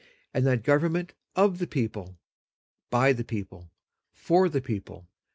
and 0.33 0.47
that 0.47 0.63
government 0.63 1.13
of 1.35 1.59
the 1.59 1.67
people.. 1.67 2.17
.by 2.89 3.13
the 3.13 3.23
people.. 3.23 3.69
.for 4.11 4.49
the 4.49 4.59
people.. 4.61 5.05